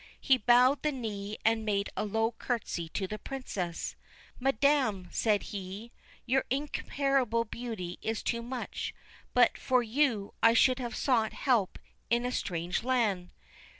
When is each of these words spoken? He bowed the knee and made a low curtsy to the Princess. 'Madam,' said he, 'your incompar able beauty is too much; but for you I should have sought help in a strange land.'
He 0.19 0.39
bowed 0.39 0.81
the 0.81 0.91
knee 0.91 1.37
and 1.45 1.63
made 1.63 1.91
a 1.95 2.03
low 2.05 2.31
curtsy 2.31 2.89
to 2.89 3.05
the 3.05 3.19
Princess. 3.19 3.95
'Madam,' 4.39 5.07
said 5.11 5.43
he, 5.53 5.91
'your 6.25 6.43
incompar 6.49 7.21
able 7.21 7.45
beauty 7.45 7.99
is 8.01 8.23
too 8.23 8.41
much; 8.41 8.95
but 9.35 9.59
for 9.59 9.83
you 9.83 10.33
I 10.41 10.55
should 10.55 10.79
have 10.79 10.95
sought 10.95 11.33
help 11.33 11.77
in 12.09 12.25
a 12.25 12.31
strange 12.31 12.83
land.' 12.83 13.29